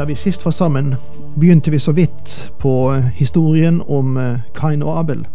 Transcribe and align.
Da 0.00 0.04
vi 0.04 0.14
sist 0.14 0.44
var 0.44 0.50
sammen, 0.50 0.94
begynte 1.40 1.70
vi 1.70 1.78
så 1.78 1.92
vidt 1.92 2.52
på 2.58 2.92
historien 2.94 3.82
om 3.88 4.16
eh, 4.16 4.38
Kain 4.54 4.82
og 4.82 4.98
Abel, 4.98 5.26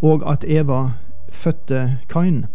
og 0.00 0.32
at 0.32 0.44
Eva 0.48 0.90
fødte 1.28 1.98
Kain, 2.08 2.46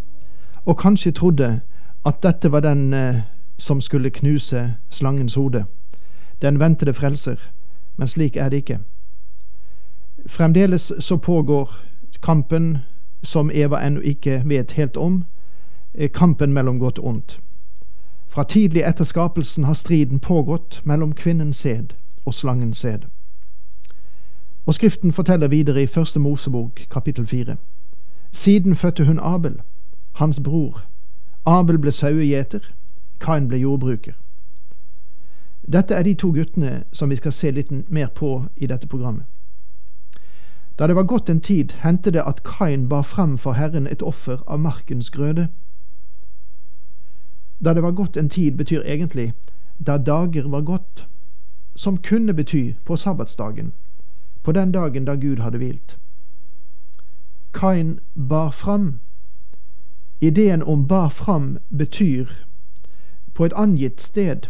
og 0.66 0.78
kanskje 0.78 1.12
trodde 1.12 1.60
at 2.06 2.24
dette 2.24 2.52
var 2.52 2.60
den 2.60 2.94
eh, 2.94 3.16
som 3.58 3.82
skulle 3.82 4.10
knuse 4.10 4.74
slangens 4.90 5.36
hode. 5.36 5.66
Den 6.42 6.60
ventede 6.60 6.94
frelser, 6.94 7.36
men 7.98 8.08
slik 8.08 8.36
er 8.36 8.50
det 8.50 8.58
ikke. 8.58 8.80
Fremdeles 10.26 10.92
så 11.00 11.18
pågår 11.18 11.76
kampen 12.24 12.78
som 13.24 13.52
Eva 13.54 13.86
ennå 13.86 14.02
ikke 14.02 14.42
vet 14.46 14.72
helt 14.72 14.98
om, 14.98 15.26
eh, 15.94 16.10
kampen 16.10 16.54
mellom 16.54 16.80
godt 16.80 17.00
og 17.00 17.06
ondt. 17.06 17.40
Fra 18.32 18.44
tidlig 18.44 18.82
etter 18.88 19.04
skapelsen 19.04 19.64
har 19.64 19.74
striden 19.74 20.20
pågått 20.20 20.82
mellom 20.84 21.12
kvinnens 21.14 21.58
sæd 21.58 21.94
og 22.26 22.34
slangens 22.34 22.78
sæd. 22.78 23.00
Og 24.66 24.74
Skriften 24.74 25.12
forteller 25.12 25.48
videre 25.48 25.84
i 25.84 25.88
Første 25.88 26.20
Mosebok 26.20 26.82
kapittel 26.92 27.28
fire. 27.28 27.58
Siden 28.32 28.76
fødte 28.76 29.06
hun 29.06 29.20
Abel, 29.20 29.62
hans 30.14 30.40
bror. 30.44 30.84
Abel 31.46 31.78
ble 31.78 31.92
sauegjeter, 31.92 32.60
Kain 33.20 33.48
ble 33.48 33.58
jordbruker. 33.58 34.14
Dette 35.74 35.94
er 35.94 36.04
de 36.04 36.14
to 36.14 36.32
guttene 36.32 36.84
som 36.92 37.10
vi 37.10 37.16
skal 37.16 37.32
se 37.32 37.52
litt 37.52 37.72
mer 37.90 38.08
på 38.08 38.46
i 38.56 38.68
dette 38.68 38.88
programmet. 38.88 39.26
Da 40.80 40.88
det 40.88 40.96
var 40.96 41.04
gått 41.04 41.30
en 41.30 41.42
tid, 41.42 41.72
hendte 41.84 42.12
det 42.12 42.24
at 42.26 42.44
Kain 42.44 42.88
bar 42.90 43.02
frem 43.02 43.38
for 43.38 43.52
Herren 43.52 43.88
et 43.88 44.02
offer 44.02 44.40
av 44.48 44.60
markens 44.60 45.10
grøde. 45.10 45.48
Da 47.66 47.74
det 47.74 47.82
var 47.82 47.92
gått 47.92 48.18
en 48.18 48.30
tid, 48.30 48.56
betyr 48.56 48.82
egentlig 48.82 49.34
da 49.86 49.98
dager 49.98 50.44
var 50.44 50.62
gått, 50.62 51.06
som 51.76 51.98
kunne 51.98 52.34
bety 52.34 52.76
på 52.86 52.98
sabbatsdagen, 52.98 53.72
på 54.44 54.52
den 54.52 54.72
dagen 54.72 55.06
da 55.06 55.16
Gud 55.16 55.40
hadde 55.40 55.58
hvilt. 55.58 55.98
Kain 57.54 58.00
bar 58.14 58.52
fram. 58.52 59.00
Ideen 60.20 60.64
om 60.64 60.88
bar 60.88 61.10
fram 61.10 61.58
betyr 61.70 62.30
på 63.34 63.46
et 63.46 63.54
angitt 63.54 64.02
sted. 64.02 64.48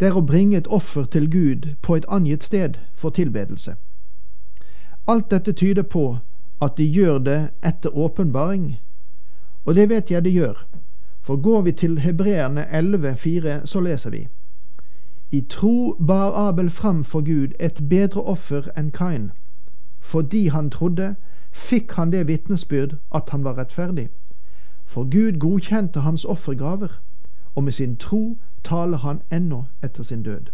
Det 0.00 0.08
er 0.08 0.16
å 0.16 0.26
bringe 0.26 0.56
et 0.56 0.68
offer 0.68 1.04
til 1.04 1.30
Gud 1.30 1.76
på 1.82 1.96
et 1.96 2.06
angitt 2.08 2.44
sted 2.44 2.76
for 2.94 3.10
tilbedelse. 3.10 3.76
Alt 5.06 5.30
dette 5.30 5.52
tyder 5.52 5.82
på 5.82 6.18
at 6.60 6.76
de 6.76 6.84
gjør 6.84 7.18
det 7.18 7.40
etter 7.62 7.96
åpenbaring, 7.96 8.80
og 9.64 9.74
det 9.74 9.88
vet 9.88 10.10
jeg 10.10 10.24
de 10.24 10.30
gjør 10.30 10.66
for 11.24 11.36
går 11.36 11.60
vi 11.62 11.72
til 11.72 11.98
Hebreerne 11.98 12.66
11,4, 12.80 13.66
så 13.66 13.80
leser 13.80 14.10
vi 14.10 14.28
I 15.30 15.40
tro 15.48 15.96
bar 16.06 16.32
Abel 16.48 16.70
fram 16.70 17.04
for 17.04 17.20
Gud 17.20 17.48
et 17.60 17.80
bedre 17.90 18.22
offer 18.22 18.68
enn 18.76 18.90
Kain. 18.90 19.30
Fordi 20.00 20.46
han 20.46 20.70
trodde, 20.70 21.14
fikk 21.52 21.92
han 21.92 22.12
det 22.12 22.26
vitnesbyrd 22.28 22.96
at 23.14 23.30
han 23.30 23.44
var 23.44 23.58
rettferdig. 23.58 24.08
For 24.84 25.04
Gud 25.04 25.38
godkjente 25.38 26.00
hans 26.00 26.24
offergaver, 26.24 27.00
og 27.54 27.64
med 27.64 27.72
sin 27.72 27.96
tro 27.96 28.38
taler 28.64 28.98
han 28.98 29.22
ennå 29.32 29.64
etter 29.82 30.02
sin 30.02 30.22
død. 30.22 30.52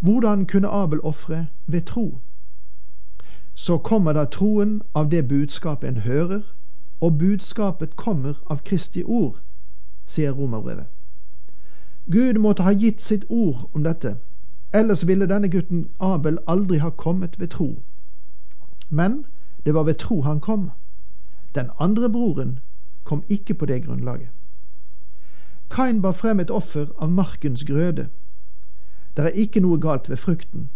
Hvordan 0.00 0.46
kunne 0.46 0.68
Abel 0.68 1.00
ofre 1.02 1.46
ved 1.66 1.82
tro? 1.82 2.18
Så 3.54 3.78
kommer 3.78 4.12
da 4.12 4.24
troen 4.24 4.82
av 4.94 5.10
det 5.10 5.28
budskap 5.28 5.84
en 5.84 5.96
hører, 5.96 6.40
og 7.04 7.18
budskapet 7.18 7.96
kommer 7.96 8.34
av 8.50 8.62
Kristi 8.64 9.02
ord, 9.04 9.36
sier 10.06 10.32
romerbrevet. 10.32 10.86
Gud 12.10 12.38
måtte 12.40 12.64
ha 12.64 12.72
gitt 12.72 13.02
sitt 13.02 13.24
ord 13.28 13.68
om 13.72 13.84
dette, 13.84 14.16
ellers 14.72 15.04
ville 15.06 15.28
denne 15.28 15.50
gutten 15.52 15.88
Abel 16.00 16.38
aldri 16.48 16.78
ha 16.80 16.90
kommet 16.90 17.36
ved 17.40 17.48
tro. 17.48 17.82
Men 18.88 19.24
det 19.66 19.74
var 19.74 19.84
ved 19.84 19.94
tro 20.00 20.22
han 20.22 20.40
kom. 20.40 20.70
Den 21.54 21.68
andre 21.78 22.10
broren 22.10 22.58
kom 23.04 23.22
ikke 23.28 23.54
på 23.54 23.66
det 23.66 23.84
grunnlaget. 23.84 24.28
Kain 25.70 26.02
bar 26.02 26.12
frem 26.12 26.40
et 26.40 26.50
offer 26.50 26.86
av 26.98 27.10
markens 27.10 27.64
grøde. 27.64 28.08
Det 29.16 29.24
er 29.24 29.36
ikke 29.44 29.60
noe 29.60 29.80
galt 29.80 30.08
ved 30.10 30.16
frukten. 30.16 30.70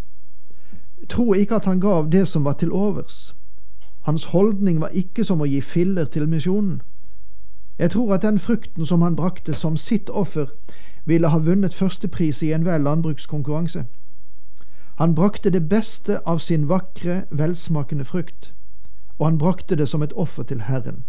Tro 1.08 1.32
ikke 1.34 1.54
at 1.54 1.64
han 1.64 1.80
gav 1.80 2.12
det 2.12 2.28
som 2.28 2.44
var 2.44 2.52
til 2.52 2.72
overs. 2.72 3.34
Hans 4.08 4.24
holdning 4.24 4.80
var 4.80 4.88
ikke 4.88 5.24
som 5.24 5.42
å 5.44 5.46
gi 5.46 5.58
filler 5.60 6.06
til 6.08 6.28
misjonen. 6.28 6.78
Jeg 7.78 7.90
tror 7.92 8.14
at 8.14 8.22
den 8.22 8.38
frukten 8.38 8.86
som 8.86 9.02
han 9.04 9.16
brakte 9.16 9.52
som 9.54 9.76
sitt 9.76 10.08
offer, 10.10 10.46
ville 11.04 11.28
ha 11.28 11.38
vunnet 11.38 11.74
førstepris 11.76 12.40
i 12.42 12.48
enhver 12.56 12.78
landbrukskonkurranse. 12.78 13.84
Han 14.96 15.14
brakte 15.14 15.50
det 15.50 15.68
beste 15.68 16.16
av 16.24 16.38
sin 16.38 16.68
vakre, 16.68 17.18
velsmakende 17.30 18.04
frukt, 18.04 18.54
og 19.18 19.26
han 19.26 19.38
brakte 19.38 19.76
det 19.76 19.88
som 19.88 20.02
et 20.02 20.16
offer 20.16 20.42
til 20.42 20.64
Herren. 20.70 21.04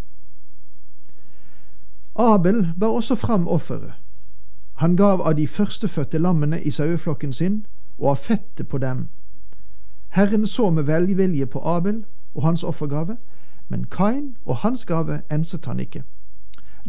Abel 2.15 2.67
bar 2.79 2.99
også 2.99 3.15
fram 3.15 3.47
offeret. 3.47 3.93
Han 4.83 4.95
gav 4.95 5.21
av 5.21 5.39
de 5.39 5.47
førstefødte 5.47 6.19
lammene 6.19 6.61
i 6.61 6.71
saueflokken 6.71 7.33
sin 7.33 7.65
og 7.97 8.09
av 8.09 8.15
fettet 8.27 8.67
på 8.67 8.77
dem. 8.77 9.07
Herren 10.09 10.47
så 10.47 10.69
med 10.69 10.83
velvilje 10.83 11.45
på 11.45 11.63
Abel 11.63 12.03
og 12.35 12.43
hans 12.43 12.63
offergave, 12.63 13.17
men 13.69 13.83
Kain 13.83 14.37
og 14.45 14.57
hans 14.57 14.85
gave 14.85 15.21
enset 15.31 15.65
han 15.65 15.79
ikke. 15.79 16.03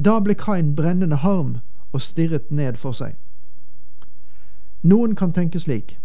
Da 0.04 0.20
ble 0.20 0.34
Kain 0.34 0.76
brennende 0.76 1.16
harm 1.16 1.56
og 1.92 2.00
stirret 2.00 2.50
ned 2.50 2.74
for 2.74 2.92
seg. 2.92 3.16
Noen 4.82 5.14
kan 5.14 5.32
tenke 5.32 5.58
slik, 5.58 5.98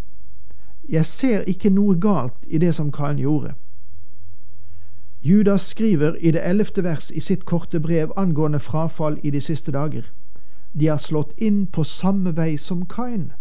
jeg 0.89 1.05
ser 1.05 1.41
ikke 1.41 1.69
noe 1.69 1.95
galt 1.99 2.35
i 2.47 2.57
det 2.57 2.75
som 2.75 2.91
Kain 2.91 3.17
gjorde. 3.17 3.53
Judas 5.23 5.61
skriver 5.61 6.15
i 6.15 6.31
det 6.31 6.43
ellevte 6.45 6.83
vers 6.83 7.11
i 7.11 7.19
sitt 7.19 7.45
korte 7.45 7.79
brev 7.79 8.11
angående 8.17 8.59
frafall 8.59 9.17
i 9.23 9.29
de 9.29 9.41
siste 9.41 9.71
dager. 9.71 10.03
De 10.79 10.87
har 10.87 10.97
slått 10.97 11.33
inn 11.37 11.65
på 11.67 11.83
samme 11.83 12.35
vei 12.37 12.57
som 12.57 12.85
Kain. 12.85 13.31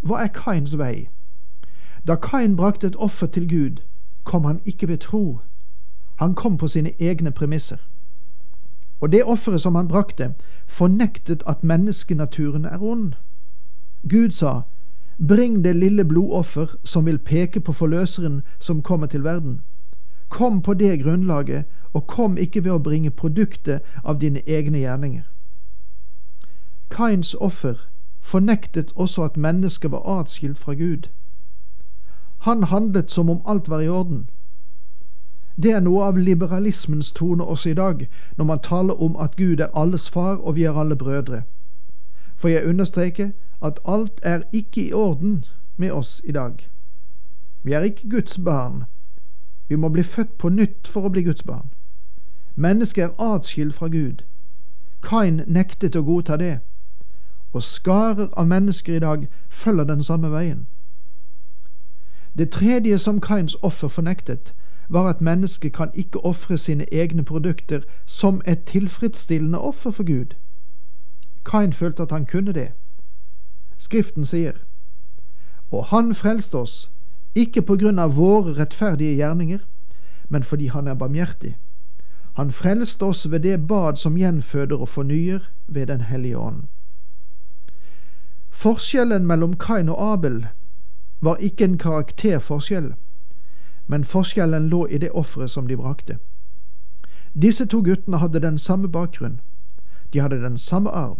Hva 0.00 0.22
er 0.24 0.32
Kains 0.32 0.78
vei? 0.78 1.08
Da 2.06 2.16
Kain 2.16 2.56
brakte 2.56 2.86
et 2.86 2.96
offer 2.96 3.26
til 3.26 3.48
Gud, 3.48 3.82
kom 4.26 4.44
han 4.44 4.60
ikke 4.64 4.88
ved 4.88 4.98
tro. 4.98 5.40
Han 6.16 6.34
kom 6.34 6.56
på 6.56 6.68
sine 6.68 6.92
egne 6.98 7.30
premisser. 7.30 7.76
Og 9.00 9.12
det 9.12 9.24
offeret 9.24 9.60
som 9.60 9.74
han 9.74 9.88
brakte, 9.88 10.34
fornektet 10.66 11.42
at 11.46 11.64
menneskenaturen 11.64 12.64
er 12.64 12.82
ond. 12.82 13.12
Gud 14.10 14.30
sa, 14.30 14.60
Bring 15.28 15.64
det 15.64 15.76
lille 15.76 16.04
blodoffer 16.04 16.66
som 16.84 17.06
vil 17.06 17.18
peke 17.18 17.60
på 17.60 17.72
forløseren 17.72 18.42
som 18.58 18.82
kommer 18.82 19.06
til 19.06 19.24
verden. 19.24 19.60
Kom 20.28 20.62
på 20.62 20.74
det 20.74 21.02
grunnlaget, 21.02 21.64
og 21.92 22.06
kom 22.06 22.36
ikke 22.36 22.64
ved 22.64 22.72
å 22.72 22.78
bringe 22.78 23.10
produktet 23.10 23.80
av 24.04 24.18
dine 24.20 24.42
egne 24.46 24.78
gjerninger. 24.78 25.22
Kains 26.90 27.34
offer 27.34 27.88
fornektet 28.20 28.92
også 28.94 29.22
at 29.22 29.36
mennesket 29.36 29.90
var 29.90 30.20
atskilt 30.20 30.58
fra 30.58 30.74
Gud. 30.74 31.08
Han 32.46 32.62
handlet 32.62 33.10
som 33.10 33.30
om 33.30 33.40
alt 33.46 33.68
var 33.68 33.80
i 33.80 33.88
orden. 33.88 34.30
Det 35.62 35.70
er 35.70 35.80
noe 35.80 36.04
av 36.06 36.18
liberalismens 36.18 37.08
tone 37.12 37.44
også 37.44 37.70
i 37.70 37.74
dag, 37.74 38.08
når 38.36 38.44
man 38.44 38.60
taler 38.62 39.02
om 39.02 39.16
at 39.16 39.36
Gud 39.36 39.60
er 39.60 39.74
alles 39.74 40.10
far 40.10 40.36
og 40.36 40.54
vi 40.54 40.62
er 40.62 40.78
alle 40.78 40.96
brødre. 40.96 41.42
For 42.36 42.48
jeg 42.48 42.68
understreker 42.68 43.30
at 43.62 43.80
alt 43.84 44.20
er 44.22 44.42
ikke 44.52 44.84
i 44.88 44.92
orden 44.92 45.44
med 45.76 45.90
oss 45.90 46.22
i 46.24 46.32
dag. 46.32 46.70
Vi 47.62 47.72
er 47.72 47.80
ikke 47.80 48.10
Guds 48.10 48.38
barn. 48.38 48.84
Vi 49.68 49.76
må 49.76 49.88
bli 49.88 50.02
født 50.02 50.38
på 50.38 50.48
nytt 50.48 50.88
for 50.88 51.02
å 51.02 51.10
bli 51.10 51.26
Guds 51.26 51.42
barn. 51.42 51.74
Mennesket 52.54 53.04
er 53.04 53.34
atskilt 53.34 53.74
fra 53.74 53.88
Gud. 53.88 54.22
Kain 55.02 55.42
nektet 55.46 55.96
å 55.96 56.06
godta 56.06 56.36
det, 56.36 56.58
og 57.52 57.62
skarer 57.62 58.30
av 58.36 58.46
mennesker 58.46 58.96
i 58.96 59.02
dag 59.02 59.26
følger 59.50 59.84
den 59.84 60.02
samme 60.02 60.30
veien. 60.30 60.66
Det 62.38 62.50
tredje 62.50 62.98
som 62.98 63.20
Kains 63.20 63.56
offer 63.62 63.88
fornektet, 63.88 64.54
var 64.88 65.08
at 65.08 65.20
mennesket 65.20 65.72
kan 65.72 65.90
ikke 65.94 66.24
ofre 66.24 66.58
sine 66.58 66.94
egne 66.94 67.24
produkter 67.24 67.80
som 68.06 68.42
et 68.46 68.64
tilfredsstillende 68.64 69.58
offer 69.58 69.90
for 69.90 70.04
Gud. 70.04 70.34
Kain 71.44 71.72
følte 71.72 72.02
at 72.02 72.12
han 72.12 72.26
kunne 72.26 72.52
det. 72.52 72.72
Skriften 73.78 74.24
sier, 74.24 74.52
Og 75.70 75.84
han 75.84 76.14
frelste 76.14 76.54
oss, 76.54 76.90
ikke 77.34 77.62
på 77.62 77.76
grunn 77.76 77.98
av 77.98 78.16
våre 78.16 78.54
rettferdige 78.56 79.16
gjerninger, 79.16 79.58
men 80.28 80.42
fordi 80.42 80.66
han 80.66 80.88
er 80.88 80.94
barmhjertig. 80.94 81.56
Han 82.36 82.50
frelste 82.50 83.02
oss 83.02 83.30
ved 83.30 83.40
det 83.40 83.66
bad 83.66 83.96
som 83.96 84.16
gjenføder 84.16 84.76
og 84.76 84.88
fornyer 84.88 85.38
ved 85.66 85.86
Den 85.86 86.00
hellige 86.00 86.38
ånd. 86.38 86.62
Forskjellen 88.50 89.26
mellom 89.26 89.56
Kain 89.56 89.88
og 89.88 90.12
Abel 90.12 90.46
var 91.20 91.36
ikke 91.36 91.64
en 91.64 91.78
karakterforskjell, 91.78 92.94
men 93.86 94.04
forskjellen 94.04 94.68
lå 94.68 94.86
i 94.86 94.98
det 94.98 95.10
offeret 95.10 95.50
som 95.50 95.66
de 95.66 95.76
brakte. 95.76 96.18
Disse 97.42 97.66
to 97.66 97.82
guttene 97.82 98.18
hadde 98.18 98.40
den 98.40 98.58
samme 98.58 98.88
bakgrunn. 98.88 99.40
De 100.12 100.20
hadde 100.20 100.42
den 100.42 100.56
samme 100.56 100.90
arv. 100.90 101.18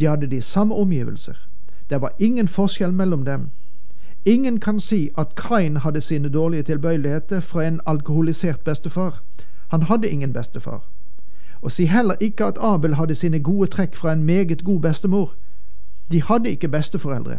De 0.00 0.06
hadde 0.06 0.26
de 0.26 0.42
samme 0.42 0.74
omgivelser. 0.74 1.34
Det 1.90 2.00
var 2.00 2.12
ingen 2.18 2.48
forskjell 2.48 2.92
mellom 2.92 3.24
dem. 3.24 3.50
Ingen 4.26 4.60
kan 4.60 4.80
si 4.80 5.10
at 5.18 5.34
Kain 5.36 5.76
hadde 5.76 6.00
sine 6.00 6.28
dårlige 6.28 6.62
tilbøyeligheter 6.62 7.40
fra 7.40 7.64
en 7.64 7.80
alkoholisert 7.86 8.60
bestefar. 8.60 9.22
Han 9.68 9.82
hadde 9.82 10.08
ingen 10.08 10.32
bestefar. 10.32 10.84
Og 11.62 11.72
si 11.72 11.84
heller 11.84 12.14
ikke 12.20 12.44
at 12.44 12.58
Abel 12.60 12.94
hadde 12.94 13.14
sine 13.14 13.40
gode 13.40 13.70
trekk 13.70 13.96
fra 13.96 14.12
en 14.12 14.22
meget 14.22 14.64
god 14.64 14.80
bestemor. 14.80 15.34
De 16.12 16.22
hadde 16.22 16.50
ikke 16.50 16.68
besteforeldre. 16.68 17.38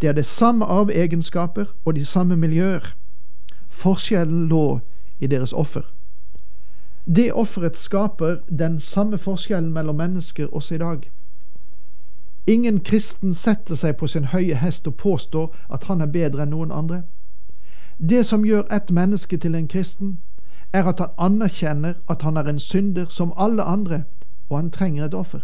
De 0.00 0.06
hadde 0.06 0.22
samme 0.22 0.64
arveegenskaper 0.64 1.64
og 1.84 1.96
de 1.96 2.04
samme 2.04 2.36
miljøer. 2.36 2.94
Forskjellen 3.68 4.48
lå 4.48 4.80
i 5.20 5.26
deres 5.26 5.52
offer. 5.52 5.82
Det 7.16 7.32
offeret 7.32 7.76
skaper 7.76 8.36
den 8.58 8.80
samme 8.80 9.18
forskjellen 9.18 9.72
mellom 9.72 9.94
mennesker 9.94 10.46
også 10.46 10.74
i 10.74 10.78
dag. 10.78 11.10
Ingen 12.46 12.80
kristen 12.80 13.34
setter 13.34 13.74
seg 13.74 13.96
på 13.96 14.06
sin 14.06 14.24
høye 14.24 14.54
hest 14.54 14.86
og 14.86 14.94
påstår 14.94 15.54
at 15.72 15.84
han 15.84 16.00
er 16.00 16.06
bedre 16.06 16.42
enn 16.42 16.50
noen 16.50 16.72
andre. 16.72 17.02
Det 17.98 18.26
som 18.26 18.44
gjør 18.44 18.66
et 18.74 18.90
menneske 18.90 19.36
til 19.36 19.54
en 19.54 19.68
kristen, 19.68 20.18
er 20.72 20.84
at 20.84 21.00
han 21.00 21.14
anerkjenner 21.18 21.94
at 22.08 22.22
han 22.22 22.36
er 22.36 22.48
en 22.48 22.58
synder 22.58 23.06
som 23.08 23.32
alle 23.36 23.62
andre, 23.62 24.02
og 24.48 24.58
han 24.58 24.70
trenger 24.70 25.04
et 25.04 25.14
offer. 25.14 25.40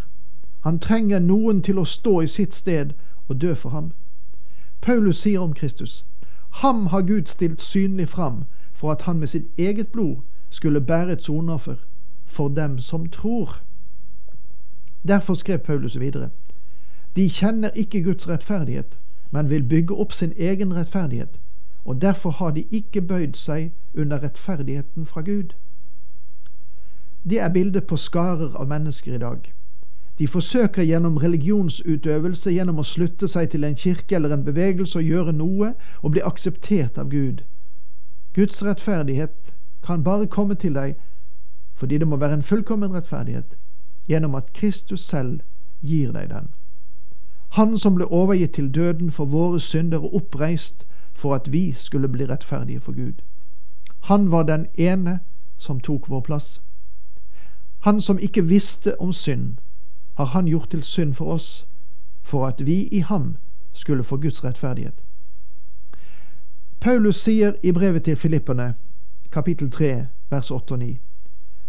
Han 0.61 0.79
trenger 0.79 1.19
noen 1.19 1.63
til 1.63 1.79
å 1.79 1.85
stå 1.85 2.21
i 2.21 2.27
sitt 2.27 2.55
sted 2.55 2.93
og 3.29 3.41
dø 3.41 3.55
for 3.55 3.71
ham. 3.71 3.93
Paulus 4.83 5.17
sier 5.17 5.41
om 5.41 5.53
Kristus, 5.53 6.07
ham 6.51 6.87
har 6.87 7.03
Gud 7.03 7.27
stilt 7.27 7.63
synlig 7.63 8.09
fram 8.09 8.45
for 8.73 8.93
at 8.93 9.03
han 9.03 9.19
med 9.19 9.27
sitt 9.27 9.47
eget 9.59 9.89
blod 9.89 10.17
skulle 10.51 10.81
bære 10.81 11.13
et 11.13 11.23
soneoffer 11.23 11.77
for 12.25 12.49
dem 12.49 12.79
som 12.79 13.07
tror. 13.09 13.61
Derfor 15.09 15.35
skrev 15.35 15.59
Paulus 15.59 16.01
videre. 16.01 16.31
De 17.17 17.29
kjenner 17.29 17.71
ikke 17.71 18.03
Guds 18.03 18.29
rettferdighet, 18.29 18.99
men 19.31 19.51
vil 19.51 19.69
bygge 19.69 19.95
opp 19.95 20.13
sin 20.13 20.33
egen 20.37 20.75
rettferdighet, 20.75 21.41
og 21.85 22.03
derfor 22.03 22.31
har 22.31 22.51
de 22.51 22.63
ikke 22.71 23.03
bøyd 23.03 23.35
seg 23.35 23.73
under 23.95 24.23
rettferdigheten 24.23 25.07
fra 25.07 25.21
Gud. 25.21 25.55
Det 27.25 27.41
er 27.41 27.49
bildet 27.49 27.87
på 27.87 27.97
skarer 27.97 28.55
av 28.55 28.67
mennesker 28.69 29.15
i 29.15 29.19
dag. 29.19 29.53
De 30.23 30.29
forsøker 30.29 30.83
gjennom 30.83 31.17
religionsutøvelse, 31.17 32.53
gjennom 32.55 32.77
å 32.79 32.83
slutte 32.87 33.27
seg 33.29 33.49
til 33.51 33.65
en 33.67 33.75
kirke 33.75 34.15
eller 34.15 34.31
en 34.31 34.45
bevegelse 34.47 35.01
og 35.01 35.09
gjøre 35.09 35.33
noe, 35.35 35.73
og 35.99 36.13
bli 36.15 36.21
akseptert 36.23 36.99
av 36.99 37.09
Gud. 37.11 37.41
Guds 38.33 38.63
rettferdighet 38.63 39.51
kan 39.83 40.05
bare 40.05 40.29
komme 40.31 40.55
til 40.55 40.77
deg 40.79 40.95
fordi 41.75 41.99
det 41.99 42.07
må 42.07 42.21
være 42.23 42.39
en 42.39 42.47
fullkommen 42.47 42.95
rettferdighet, 42.95 43.57
gjennom 44.07 44.37
at 44.39 44.53
Kristus 44.55 45.01
selv 45.01 45.41
gir 45.83 46.15
deg 46.15 46.31
den. 46.31 46.47
Han 47.59 47.75
som 47.79 47.99
ble 47.99 48.07
overgitt 48.07 48.55
til 48.55 48.71
døden 48.71 49.11
for 49.11 49.27
våre 49.27 49.59
synder 49.61 50.07
og 50.07 50.15
oppreist 50.21 50.87
for 51.13 51.35
at 51.35 51.51
vi 51.53 51.73
skulle 51.73 52.09
bli 52.09 52.31
rettferdige 52.31 52.81
for 52.81 52.93
Gud. 52.93 53.27
Han 54.07 54.31
var 54.31 54.47
den 54.47 54.69
ene 54.79 55.19
som 55.59 55.81
tok 55.81 56.07
vår 56.09 56.21
plass. 56.31 56.63
Han 57.81 58.01
som 58.01 58.23
ikke 58.23 58.47
visste 58.47 58.95
om 59.01 59.13
synd, 59.13 59.59
har 60.15 60.25
han 60.25 60.47
gjort 60.47 60.71
til 60.71 60.83
synd 60.83 61.15
for 61.15 61.25
oss, 61.25 61.67
for 62.23 62.47
at 62.47 62.67
vi 62.67 62.83
i 62.83 62.99
ham 62.99 63.37
skulle 63.73 64.05
få 64.05 64.17
Guds 64.17 64.45
rettferdighet. 64.45 64.95
Paulus 66.81 67.17
sier 67.17 67.53
i 67.63 67.73
brevet 67.73 68.03
til 68.03 68.17
Filipperne, 68.17 68.75
kapittel 69.33 69.71
3, 69.71 70.07
vers 70.31 70.51
8 70.51 70.73
og 70.73 70.79
9, 70.79 70.99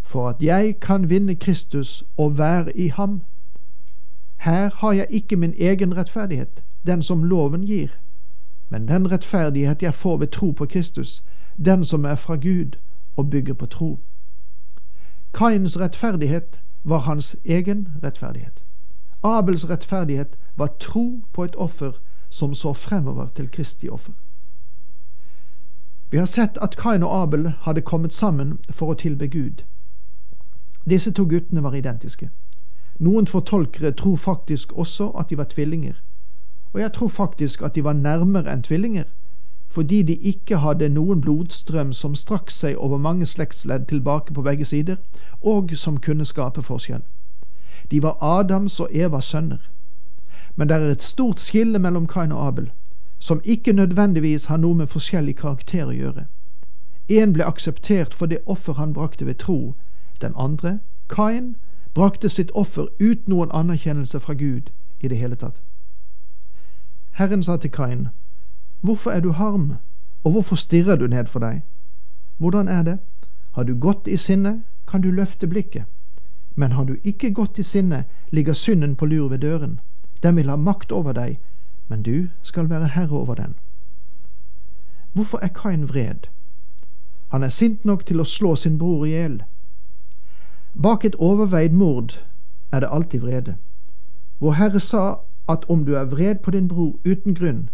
for 0.01 0.29
at 0.29 0.35
jeg 0.41 0.79
kan 0.79 1.09
vinne 1.09 1.35
Kristus 1.35 2.03
og 2.17 2.37
være 2.37 2.77
i 2.77 2.87
ham. 2.87 3.21
Her 4.37 4.69
har 4.75 4.91
jeg 4.91 5.07
ikke 5.09 5.35
min 5.35 5.53
egen 5.59 5.97
rettferdighet, 5.97 6.63
den 6.87 7.01
som 7.01 7.23
loven 7.23 7.65
gir, 7.65 7.87
men 8.69 8.87
den 8.87 9.11
rettferdighet 9.11 9.83
jeg 9.83 9.93
får 9.93 10.17
ved 10.17 10.27
tro 10.27 10.51
på 10.51 10.65
Kristus, 10.65 11.23
den 11.65 11.85
som 11.85 12.05
er 12.05 12.15
fra 12.15 12.35
Gud 12.35 12.77
og 13.15 13.29
bygger 13.29 13.53
på 13.53 13.65
tro. 13.65 13.99
Kains 15.33 15.79
rettferdighet 15.79 16.59
var 16.83 16.97
hans 16.97 17.35
egen 17.45 17.87
rettferdighet. 18.03 18.63
Abels 19.23 19.69
rettferdighet 19.69 20.37
var 20.55 20.67
tro 20.79 21.23
på 21.33 21.43
et 21.43 21.55
offer 21.55 21.91
som 22.29 22.53
så 22.53 22.73
fremover 22.73 23.27
til 23.35 23.51
Kristi 23.51 23.89
offer. 23.89 24.13
Vi 26.11 26.17
har 26.17 26.25
sett 26.25 26.57
at 26.61 26.77
Kain 26.77 27.03
og 27.03 27.21
Abel 27.21 27.53
hadde 27.61 27.81
kommet 27.81 28.13
sammen 28.13 28.59
for 28.69 28.91
å 28.91 28.93
tilbe 28.93 29.27
Gud. 29.27 29.63
Disse 30.89 31.11
to 31.11 31.25
guttene 31.25 31.63
var 31.63 31.73
identiske. 31.73 32.29
Noen 32.99 33.27
fortolkere 33.27 33.91
tror 33.91 34.15
faktisk 34.15 34.73
også 34.73 35.09
at 35.19 35.29
de 35.29 35.37
var 35.37 35.49
tvillinger, 35.49 36.03
og 36.73 36.79
jeg 36.79 36.93
tror 36.93 37.07
faktisk 37.07 37.61
at 37.61 37.75
de 37.75 37.83
var 37.83 37.93
nærmere 37.93 38.53
enn 38.53 38.61
tvillinger, 38.61 39.05
fordi 39.73 40.01
de 40.03 40.13
ikke 40.13 40.57
hadde 40.57 40.89
noen 40.89 41.21
blodstrøm 41.21 41.93
som 41.97 42.15
strakk 42.15 42.51
seg 42.53 42.77
over 42.77 42.97
mange 43.01 43.25
slektsledd 43.25 43.87
tilbake 43.89 44.33
på 44.33 44.41
begge 44.45 44.65
sider, 44.65 44.99
og 45.41 45.71
som 45.73 45.97
kunne 45.97 46.25
skape 46.25 46.61
forskjell. 46.61 47.01
De 47.91 48.03
var 48.03 48.21
Adams 48.21 48.79
og 48.79 48.93
Evas 48.93 49.25
sønner. 49.25 49.57
Men 50.55 50.69
det 50.69 50.77
er 50.77 50.91
et 50.91 51.03
stort 51.03 51.39
skille 51.41 51.79
mellom 51.79 52.07
Kain 52.07 52.31
og 52.31 52.47
Abel, 52.47 52.71
som 53.19 53.41
ikke 53.43 53.73
nødvendigvis 53.73 54.45
har 54.45 54.57
noe 54.57 54.77
med 54.77 54.87
forskjellig 54.93 55.35
karakter 55.41 55.89
å 55.89 55.97
gjøre. 55.97 56.27
En 57.09 57.33
ble 57.33 57.45
akseptert 57.45 58.13
for 58.13 58.29
det 58.29 58.43
offer 58.45 58.73
han 58.73 58.93
brakte 58.93 59.25
ved 59.25 59.41
tro, 59.41 59.73
den 60.21 60.33
andre, 60.37 60.79
Kain, 61.09 61.55
brakte 61.93 62.29
sitt 62.29 62.51
offer 62.53 62.93
uten 62.99 63.33
noen 63.33 63.49
anerkjennelse 63.51 64.19
fra 64.19 64.33
Gud 64.33 64.69
i 65.01 65.07
det 65.07 65.17
hele 65.17 65.35
tatt. 65.35 65.57
Herren 67.17 67.43
sa 67.43 67.57
til 67.57 67.71
Kain, 67.71 68.07
Hvorfor 68.83 69.11
er 69.11 69.19
du 69.19 69.31
harm, 69.31 69.73
og 70.23 70.31
hvorfor 70.31 70.55
stirrer 70.55 70.95
du 70.95 71.07
ned 71.07 71.25
for 71.25 71.39
deg? 71.39 71.61
Hvordan 72.37 72.67
er 72.67 72.83
det? 72.83 72.97
Har 73.51 73.63
du 73.63 73.79
gått 73.79 74.07
i 74.07 74.17
sinne, 74.17 74.63
kan 74.87 75.01
du 75.01 75.11
løfte 75.11 75.47
blikket. 75.47 75.83
Men 76.55 76.71
har 76.71 76.83
du 76.83 76.95
ikke 77.03 77.33
gått 77.33 77.59
i 77.59 77.63
sinne, 77.63 78.03
ligger 78.31 78.53
synden 78.53 78.95
på 78.95 79.05
lur 79.05 79.27
ved 79.29 79.37
døren. 79.37 79.79
Den 80.23 80.35
vil 80.35 80.49
ha 80.49 80.55
makt 80.55 80.91
over 80.91 81.13
deg, 81.13 81.39
men 81.87 82.03
du 82.03 82.27
skal 82.41 82.69
være 82.69 82.87
herre 82.87 83.17
over 83.17 83.35
den. 83.35 83.55
Hvorfor 85.13 85.39
er 85.41 85.47
Kain 85.47 85.89
vred? 85.89 86.27
Han 87.31 87.43
er 87.43 87.49
sint 87.49 87.85
nok 87.85 88.05
til 88.05 88.19
å 88.19 88.27
slå 88.27 88.55
sin 88.55 88.77
bror 88.77 89.05
i 89.05 89.09
hjel. 89.09 89.43
Bak 90.81 91.05
et 91.05 91.15
overveid 91.15 91.71
mord 91.71 92.19
er 92.71 92.79
det 92.79 92.89
alltid 92.91 93.19
vrede. 93.19 93.55
Vår 94.39 94.51
Herre 94.51 94.79
sa 94.79 95.15
at 95.49 95.65
om 95.69 95.85
du 95.85 95.95
er 95.95 96.05
vred 96.05 96.35
på 96.43 96.51
din 96.51 96.67
bror 96.67 96.99
uten 97.05 97.33
grunn, 97.33 97.69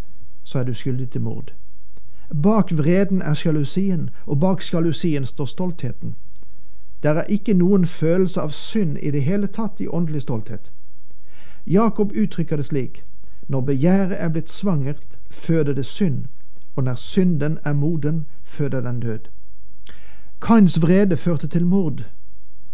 så 0.50 0.60
er 0.60 0.64
du 0.64 0.74
skyldig 0.74 1.10
til 1.10 1.22
mord. 1.22 1.54
Bak 2.44 2.72
vreden 2.78 3.22
er 3.22 3.34
sjalusien, 3.34 4.10
og 4.26 4.40
bak 4.40 4.62
sjalusien 4.62 5.26
står 5.26 5.46
stoltheten. 5.46 6.16
Der 7.04 7.10
er 7.10 7.24
ikke 7.24 7.54
noen 7.54 7.86
følelse 7.86 8.42
av 8.42 8.50
synd 8.52 8.98
i 8.98 9.12
det 9.12 9.22
hele 9.24 9.48
tatt 9.48 9.80
i 9.80 9.88
åndelig 9.88 10.22
stolthet. 10.22 10.72
Jakob 11.68 12.12
uttrykker 12.18 12.58
det 12.58 12.66
slik, 12.66 13.04
når 13.48 13.62
begjæret 13.62 14.22
er 14.22 14.30
blitt 14.30 14.50
svangert, 14.50 15.18
føder 15.30 15.74
det 15.74 15.86
synd, 15.86 16.26
og 16.76 16.84
når 16.84 16.96
synden 16.96 17.60
er 17.64 17.74
moden, 17.74 18.26
føder 18.44 18.82
den 18.82 19.00
død. 19.00 19.30
Kains 20.42 20.82
vrede 20.82 21.18
førte 21.18 21.48
til 21.48 21.66
mord, 21.66 22.06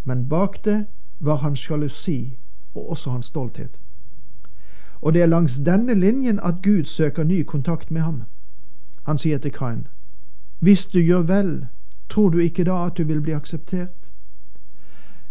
men 0.04 0.30
bak 0.30 0.66
det 0.66 0.86
var 1.20 1.36
hans 1.36 1.60
sjalusi 1.60 2.38
og 2.76 2.90
også 2.90 3.10
hans 3.10 3.26
stolthet. 3.26 3.80
Og 5.06 5.14
det 5.14 5.22
er 5.22 5.26
langs 5.26 5.60
denne 5.66 5.94
linjen 5.94 6.40
at 6.44 6.56
Gud 6.64 6.86
søker 6.86 7.24
ny 7.24 7.44
kontakt 7.44 7.92
med 7.92 8.02
ham. 8.02 8.24
Han 9.04 9.18
sier 9.18 9.38
til 9.38 9.52
Kain, 9.52 9.88
Hvis 10.60 10.86
du 10.86 11.00
gjør 11.00 11.22
vel, 11.22 11.66
tror 12.10 12.30
du 12.30 12.38
ikke 12.38 12.64
da 12.64 12.86
at 12.86 12.98
du 12.98 13.04
vil 13.04 13.22
bli 13.22 13.32
akseptert? 13.32 14.10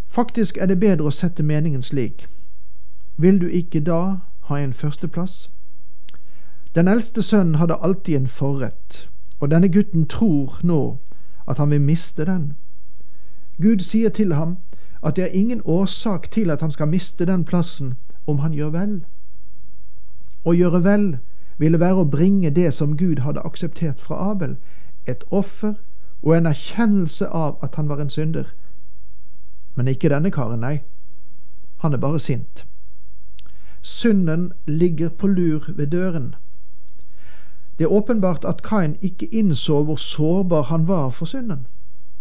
Faktisk 0.06 0.58
er 0.60 0.66
det 0.66 0.80
bedre 0.80 1.04
å 1.04 1.10
sette 1.10 1.42
meningen 1.42 1.82
slik. 1.82 2.26
Vil 3.16 3.40
du 3.40 3.46
ikke 3.46 3.80
da 3.80 4.16
ha 4.46 4.58
en 4.58 4.72
førsteplass? 4.72 5.50
Den 6.74 6.88
eldste 6.88 7.22
sønnen 7.22 7.54
hadde 7.54 7.74
alltid 7.82 8.16
en 8.16 8.26
forrett, 8.26 9.08
og 9.40 9.50
denne 9.50 9.68
gutten 9.68 10.06
tror 10.06 10.60
nå 10.62 10.98
at 11.48 11.58
han 11.58 11.70
vil 11.70 11.80
miste 11.80 12.24
den. 12.24 12.52
Gud 13.62 13.82
sier 13.82 14.08
til 14.08 14.34
ham 14.34 14.56
at 15.02 15.16
det 15.16 15.24
er 15.24 15.34
ingen 15.34 15.62
årsak 15.64 16.30
til 16.30 16.50
at 16.50 16.60
han 16.60 16.70
skal 16.70 16.88
miste 16.88 17.26
den 17.26 17.44
plassen 17.44 17.94
om 18.26 18.38
han 18.38 18.52
gjør 18.52 18.70
vel. 18.70 19.04
Å 20.44 20.52
gjøre 20.52 20.84
vel 20.84 21.06
ville 21.58 21.80
være 21.80 22.02
å 22.02 22.10
bringe 22.10 22.50
det 22.50 22.74
som 22.74 22.96
Gud 22.96 23.22
hadde 23.24 23.44
akseptert 23.44 24.00
fra 24.00 24.18
Abel, 24.30 24.56
et 25.06 25.24
offer 25.30 25.74
og 26.22 26.36
en 26.36 26.46
erkjennelse 26.46 27.28
av 27.28 27.58
at 27.62 27.74
han 27.74 27.88
var 27.88 28.00
en 28.00 28.10
synder. 28.10 28.44
Men 29.74 29.88
ikke 29.88 30.08
denne 30.08 30.30
karen, 30.30 30.60
nei. 30.60 30.82
Han 31.84 31.92
er 31.92 32.00
bare 32.00 32.20
sint. 32.20 32.64
Synden 33.82 34.52
ligger 34.66 35.08
på 35.08 35.26
lur 35.26 35.68
ved 35.68 35.86
døren. 35.86 36.34
Det 37.78 37.84
er 37.84 37.92
åpenbart 37.92 38.44
at 38.44 38.62
Kain 38.62 38.96
ikke 39.02 39.26
innså 39.26 39.82
hvor 39.84 39.96
sårbar 39.96 40.62
han 40.62 40.88
var 40.88 41.10
for 41.10 41.24
synden. 41.24 41.66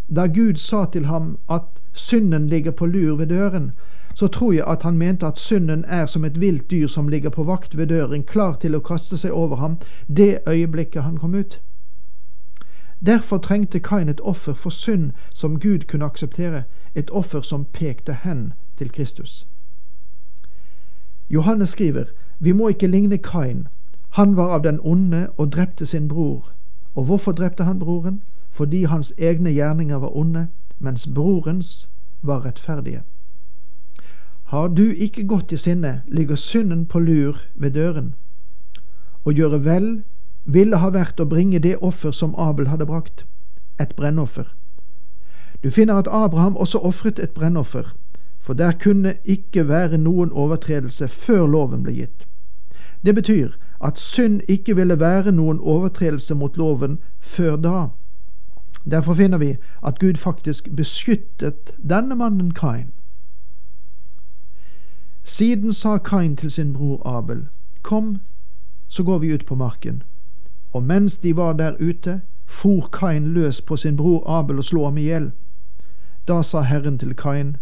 Da 0.10 0.28
Gud 0.28 0.56
sa 0.56 0.86
til 0.86 1.06
ham 1.06 1.38
at 1.50 1.62
synden 1.94 2.48
ligger 2.48 2.72
på 2.72 2.86
lur 2.86 3.16
ved 3.16 3.28
døren, 3.28 3.72
så 4.16 4.28
tror 4.28 4.52
jeg 4.54 4.66
at 4.68 4.84
han 4.84 4.98
mente 4.98 5.26
at 5.26 5.38
synden 5.38 5.86
er 5.88 6.06
som 6.06 6.26
et 6.26 6.42
vilt 6.42 6.72
dyr 6.72 6.88
som 6.88 7.08
ligger 7.08 7.30
på 7.30 7.44
vakt 7.44 7.78
ved 7.78 7.88
døren, 7.88 8.24
klar 8.24 8.58
til 8.62 8.76
å 8.76 8.80
kaste 8.80 9.18
seg 9.18 9.32
over 9.32 9.56
ham 9.56 9.78
det 10.08 10.40
øyeblikket 10.48 11.04
han 11.04 11.18
kom 11.18 11.36
ut. 11.36 11.62
Derfor 13.06 13.38
trengte 13.38 13.80
Kain 13.80 14.10
et 14.10 14.22
offer 14.24 14.54
for 14.54 14.70
synd 14.70 15.12
som 15.34 15.60
Gud 15.60 15.88
kunne 15.88 16.06
akseptere, 16.06 16.64
et 16.96 17.10
offer 17.12 17.42
som 17.42 17.66
pekte 17.66 18.14
hen 18.24 18.54
til 18.78 18.92
Kristus. 18.92 19.48
Johannes 21.30 21.70
skriver, 21.70 22.06
vi 22.40 22.52
må 22.52 22.68
ikke 22.68 22.88
ligne 22.88 23.18
Kain. 23.18 23.68
Han 24.10 24.38
var 24.38 24.54
av 24.54 24.64
den 24.64 24.80
onde 24.84 25.30
og 25.38 25.52
drepte 25.52 25.86
sin 25.86 26.08
bror. 26.08 26.52
Og 26.96 27.06
hvorfor 27.06 27.32
drepte 27.32 27.64
han 27.64 27.80
broren? 27.80 28.22
Fordi 28.54 28.84
hans 28.84 29.14
egne 29.18 29.50
gjerninger 29.50 29.98
var 29.98 30.18
onde, 30.18 30.48
mens 30.80 31.08
brorens 31.16 31.90
var 32.22 32.46
rettferdige. 32.46 33.02
Har 34.54 34.68
du 34.68 34.92
ikke 34.92 35.28
gått 35.28 35.52
i 35.52 35.58
sinne, 35.58 36.02
ligger 36.08 36.36
synden 36.36 36.86
på 36.86 37.00
lur 37.00 37.40
ved 37.56 37.72
døren. 37.74 38.14
Å 39.26 39.34
gjøre 39.34 39.64
vel 39.66 39.88
ville 40.46 40.78
ha 40.78 40.92
vært 40.94 41.20
å 41.20 41.26
bringe 41.26 41.60
det 41.60 41.80
offer 41.82 42.12
som 42.12 42.36
Abel 42.38 42.68
hadde 42.70 42.86
brakt, 42.86 43.26
et 43.82 43.96
brennoffer. 43.96 44.46
Du 45.64 45.72
finner 45.72 46.04
at 46.04 46.12
Abraham 46.12 46.56
også 46.56 46.84
ofret 46.86 47.20
et 47.20 47.34
brennoffer, 47.34 47.96
for 48.40 48.54
der 48.54 48.72
kunne 48.72 49.16
ikke 49.24 49.68
være 49.68 49.98
noen 49.98 50.32
overtredelse 50.32 51.08
før 51.08 51.48
loven 51.48 51.84
ble 51.84 51.96
gitt. 51.96 52.28
Det 53.06 53.16
betyr 53.16 53.56
at 53.82 54.00
synd 54.00 54.42
ikke 54.48 54.76
ville 54.76 55.00
være 55.00 55.32
noen 55.32 55.60
overtredelse 55.60 56.36
mot 56.36 56.58
loven 56.58 57.00
før 57.20 57.56
da. 57.56 57.88
Derfor 58.92 59.14
finner 59.14 59.38
vi 59.38 59.58
at 59.84 60.00
Gud 60.00 60.16
faktisk 60.16 60.70
beskyttet 60.76 61.72
denne 61.90 62.16
mannen 62.16 62.54
Kain. 62.54 62.92
Siden 65.24 65.74
sa 65.74 65.98
Kain 65.98 66.36
til 66.36 66.52
sin 66.52 66.74
bror 66.74 67.08
Abel, 67.08 67.48
Kom, 67.82 68.18
så 68.88 69.04
går 69.04 69.18
vi 69.18 69.34
ut 69.34 69.46
på 69.46 69.56
marken. 69.56 70.04
Og 70.72 70.84
mens 70.84 71.18
de 71.18 71.36
var 71.36 71.54
der 71.54 71.76
ute, 71.80 72.22
for 72.46 72.90
Kain 72.94 73.28
løs 73.28 73.62
på 73.62 73.78
sin 73.78 73.98
bror 73.98 74.30
Abel 74.30 74.58
og 74.58 74.64
slo 74.64 74.84
ham 74.84 74.98
i 74.98 75.02
hjel. 75.02 75.32
Da 76.28 76.42
sa 76.42 76.62
Herren 76.62 77.00
til 77.00 77.16
Kain, 77.16 77.58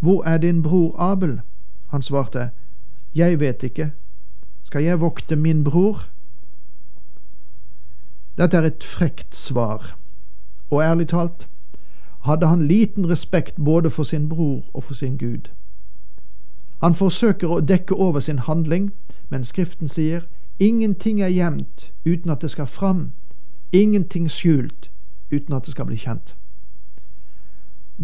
Hvor 0.00 0.24
er 0.24 0.38
din 0.38 0.62
bror 0.62 1.00
Abel? 1.00 1.40
Han 1.86 2.02
svarte, 2.02 2.50
Jeg 3.14 3.40
vet 3.40 3.62
ikke. 3.62 3.92
Skal 4.62 4.82
jeg 4.82 5.00
vokte 5.00 5.36
min 5.36 5.64
bror? 5.64 6.08
Dette 8.38 8.56
er 8.56 8.62
et 8.62 8.84
frekt 8.84 9.36
svar, 9.36 9.96
og 10.74 10.82
ærlig 10.82 11.08
talt 11.08 11.48
hadde 12.24 12.46
han 12.46 12.66
liten 12.66 13.10
respekt 13.10 13.56
både 13.64 13.90
for 13.90 14.02
sin 14.02 14.28
bror 14.28 14.62
og 14.74 14.84
for 14.84 14.94
sin 14.94 15.18
Gud. 15.18 15.50
Han 16.82 16.94
forsøker 16.94 17.48
å 17.48 17.60
dekke 17.60 17.94
over 17.94 18.20
sin 18.20 18.38
handling, 18.38 18.92
men 19.28 19.44
Skriften 19.44 19.88
sier 19.88 20.22
Ingenting 20.58 21.20
er 21.22 21.28
gjemt 21.28 21.92
uten 22.06 22.30
at 22.30 22.42
det 22.42 22.50
skal 22.50 22.66
fram, 22.66 23.12
ingenting 23.72 24.30
skjult 24.30 24.90
uten 25.32 25.54
at 25.54 25.64
det 25.64 25.72
skal 25.72 25.86
bli 25.86 25.96
kjent. 25.96 26.36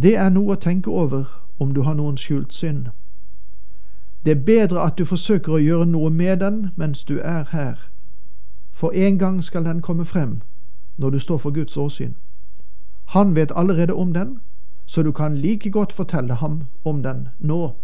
Det 0.02 0.16
er 0.16 0.30
noe 0.30 0.56
å 0.56 0.58
tenke 0.58 0.90
over 0.90 1.28
om 1.58 1.74
du 1.74 1.82
har 1.82 1.94
noen 1.94 2.16
skjult 2.18 2.52
synd. 2.54 2.88
Det 4.24 4.30
er 4.30 4.44
bedre 4.44 4.82
at 4.82 4.98
du 4.98 5.04
forsøker 5.04 5.52
å 5.52 5.62
gjøre 5.62 5.86
noe 5.86 6.10
med 6.10 6.40
den 6.40 6.70
mens 6.76 7.04
du 7.04 7.18
er 7.18 7.46
her, 7.52 7.78
for 8.72 8.90
en 8.90 9.18
gang 9.18 9.42
skal 9.44 9.64
den 9.64 9.80
komme 9.80 10.04
frem 10.04 10.40
når 10.98 11.10
du 11.10 11.18
står 11.18 11.38
for 11.38 11.50
Guds 11.50 11.76
åsyn. 11.76 12.16
Han 13.10 13.34
vet 13.34 13.52
allerede 13.56 13.92
om 13.92 14.12
den, 14.12 14.38
så 14.86 15.02
du 15.02 15.12
kan 15.12 15.36
like 15.36 15.70
godt 15.70 15.92
fortelle 15.92 16.34
ham 16.34 16.66
om 16.84 17.02
den 17.02 17.28
nå. 17.38 17.76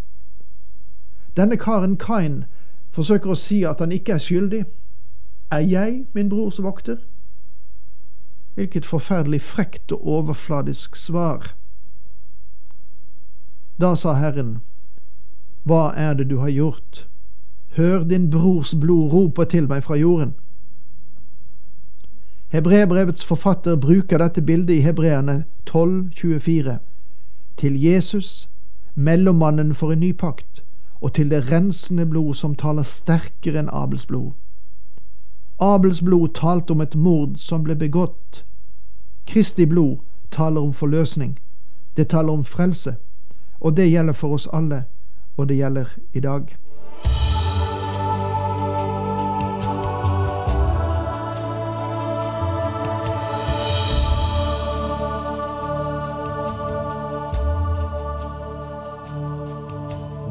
Denne 1.36 1.56
karen 1.56 1.96
Kain 1.96 2.44
forsøker 2.94 3.30
å 3.30 3.34
si 3.34 3.64
at 3.66 3.82
han 3.82 3.92
ikke 3.92 4.14
er 4.14 4.22
skyldig. 4.22 4.62
Er 5.50 5.66
jeg 5.66 6.04
min 6.14 6.30
brors 6.30 6.62
vokter? 6.62 6.96
Hvilket 8.54 8.86
forferdelig 8.86 9.42
frekt 9.42 9.92
og 9.92 10.06
overfladisk 10.06 10.96
svar. 10.96 11.56
Da 13.80 13.94
sa 13.94 14.14
Herren, 14.14 14.58
Hva 15.64 15.90
er 15.96 16.14
det 16.14 16.30
du 16.30 16.38
har 16.38 16.54
gjort? 16.54 17.08
Hør 17.76 18.04
din 18.04 18.30
brors 18.30 18.74
blod 18.80 19.12
rope 19.12 19.44
til 19.44 19.66
meg 19.68 19.82
fra 19.84 19.98
jorden. 19.98 20.36
Hebrebrevets 22.48 23.24
forfatter 23.24 23.76
bruker 23.76 24.18
dette 24.18 24.42
bildet 24.42 24.74
i 24.76 24.80
Hebreerne 24.80 25.44
12,24 25.70 26.76
til 27.56 27.82
Jesus, 27.82 28.48
mellommannen 28.94 29.74
for 29.74 29.92
en 29.92 30.00
ny 30.00 30.12
pakt, 30.12 30.62
og 31.00 31.12
til 31.12 31.30
det 31.30 31.52
rensende 31.52 32.06
blod 32.06 32.34
som 32.34 32.54
taler 32.54 32.82
sterkere 32.82 33.58
enn 33.58 33.72
Abels 33.72 34.06
blod. 34.06 34.32
Abels 35.58 36.02
blod 36.02 36.28
talte 36.34 36.70
om 36.70 36.80
et 36.80 36.94
mord 36.94 37.34
som 37.36 37.64
ble 37.64 37.74
begått. 37.74 38.44
Kristi 39.26 39.66
blod 39.66 39.98
taler 40.30 40.60
om 40.60 40.72
forløsning. 40.72 41.38
Det 41.96 42.08
taler 42.08 42.32
om 42.32 42.44
frelse. 42.44 42.94
Og 43.60 43.76
det 43.76 43.90
gjelder 43.90 44.12
for 44.12 44.36
oss 44.36 44.48
alle, 44.52 44.84
og 45.36 45.48
det 45.48 45.56
gjelder 45.56 45.98
i 46.12 46.20
dag. 46.20 46.56